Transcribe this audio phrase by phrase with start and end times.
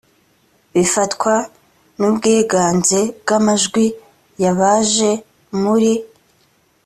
[0.73, 1.33] bifatwa
[1.99, 3.85] n ubwiganze bw amajwi
[4.41, 5.11] y abaje
[5.61, 5.93] muri